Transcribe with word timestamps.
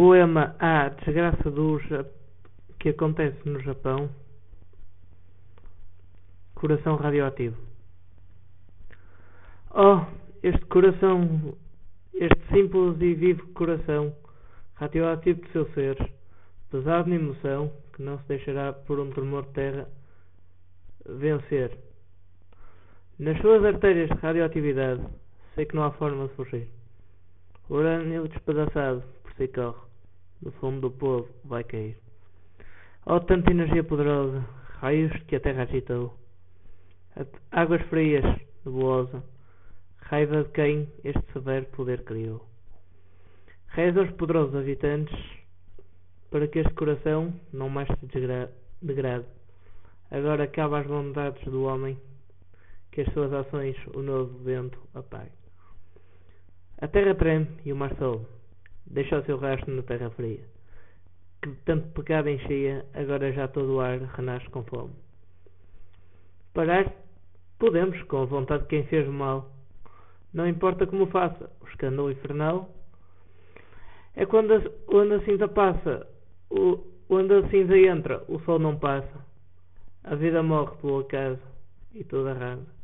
Poema 0.00 0.56
A 0.58 0.88
Desgraça 0.88 1.50
do 1.50 1.78
Ja- 1.80 2.06
que 2.78 2.88
acontece 2.88 3.46
no 3.46 3.60
Japão. 3.60 4.08
Coração 6.54 6.96
radioativo. 6.96 7.58
Oh, 9.74 10.00
este 10.42 10.64
coração, 10.68 11.54
este 12.14 12.46
simples 12.48 12.98
e 13.02 13.12
vivo 13.12 13.46
coração, 13.48 14.16
radioativo 14.76 15.42
de 15.42 15.52
seu 15.52 15.70
ser, 15.74 15.98
pesado 16.70 17.10
na 17.10 17.16
emoção, 17.16 17.70
que 17.92 18.02
não 18.02 18.18
se 18.20 18.28
deixará 18.28 18.72
por 18.72 18.98
um 18.98 19.10
tremor 19.10 19.44
de 19.48 19.52
terra 19.52 19.86
vencer. 21.04 21.76
Nas 23.18 23.38
suas 23.42 23.62
artérias 23.62 24.08
de 24.08 24.16
radioatividade, 24.16 25.06
sei 25.54 25.66
que 25.66 25.76
não 25.76 25.84
há 25.84 25.90
forma 25.90 26.26
de 26.26 26.34
fugir. 26.36 26.70
O 27.68 27.74
urânio 27.74 28.26
despedaçado 28.28 29.02
por 29.22 29.32
si 29.34 29.46
corre, 29.48 29.89
do 30.42 30.50
fundo 30.52 30.88
do 30.88 30.90
povo 30.90 31.28
vai 31.44 31.64
cair. 31.64 31.96
Oh, 33.06 33.20
tanta 33.20 33.50
energia 33.50 33.84
poderosa, 33.84 34.46
raios 34.80 35.12
que 35.24 35.36
a 35.36 35.40
terra 35.40 35.62
agitou, 35.62 36.14
águas 37.50 37.82
frias, 37.88 38.24
nebulosa, 38.64 39.22
raiva 39.98 40.44
de 40.44 40.50
quem 40.50 40.92
este 41.04 41.22
severo 41.32 41.66
poder 41.66 42.04
criou. 42.04 42.46
Reza 43.68 44.00
aos 44.00 44.10
poderosos 44.12 44.54
habitantes 44.54 45.16
para 46.30 46.46
que 46.48 46.60
este 46.60 46.74
coração 46.74 47.32
não 47.52 47.68
mais 47.68 47.88
se 47.98 48.06
degrade. 48.82 49.26
Agora 50.10 50.44
acaba 50.44 50.80
as 50.80 50.86
bondades 50.86 51.44
do 51.44 51.64
homem, 51.64 51.98
que 52.90 53.02
as 53.02 53.12
suas 53.12 53.32
ações 53.32 53.76
o 53.94 54.02
novo 54.02 54.38
vento 54.42 54.78
apague. 54.94 55.30
A 56.78 56.88
terra 56.88 57.14
treme 57.14 57.48
e 57.64 57.72
o 57.72 57.76
mar 57.76 57.94
sobe, 57.96 58.26
deixa 58.90 59.18
o 59.18 59.24
seu 59.24 59.38
rastro 59.38 59.74
na 59.74 59.82
terra 59.82 60.10
fria, 60.10 60.44
que 61.42 61.50
tanto 61.64 61.88
pecado 61.88 62.28
enchia, 62.28 62.84
agora 62.92 63.32
já 63.32 63.48
todo 63.48 63.76
o 63.76 63.80
ar 63.80 63.98
renasce 63.98 64.48
com 64.50 64.62
fome. 64.64 64.92
Parar 66.52 66.92
podemos, 67.60 68.02
com 68.04 68.22
a 68.22 68.24
vontade 68.24 68.62
de 68.64 68.68
quem 68.70 68.84
fez 68.84 69.06
mal. 69.06 69.50
Não 70.32 70.48
importa 70.48 70.86
como 70.86 71.06
faça, 71.06 71.50
o 71.60 71.68
escândalo 71.68 72.10
infernal 72.10 72.70
é 74.16 74.26
quando 74.26 74.54
a, 74.54 74.62
onde 74.88 75.14
a 75.14 75.24
cinza 75.24 75.46
passa, 75.46 76.06
o, 76.50 76.80
onde 77.08 77.34
a 77.34 77.48
cinza 77.48 77.78
entra, 77.78 78.24
o 78.28 78.40
sol 78.40 78.58
não 78.58 78.76
passa. 78.76 79.24
A 80.02 80.14
vida 80.14 80.42
morre 80.42 80.74
pelo 80.80 81.00
acaso 81.00 81.40
e 81.92 82.02
toda 82.02 82.32
rasa. 82.32 82.79